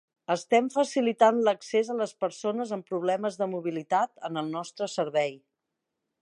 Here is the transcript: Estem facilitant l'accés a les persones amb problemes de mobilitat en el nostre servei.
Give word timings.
Estem 0.35 0.67
facilitant 0.75 1.41
l'accés 1.47 1.91
a 1.93 1.97
les 1.99 2.13
persones 2.25 2.71
amb 2.77 2.87
problemes 2.95 3.37
de 3.43 3.49
mobilitat 3.53 4.27
en 4.31 4.43
el 4.43 4.51
nostre 4.57 4.89
servei. 4.97 5.39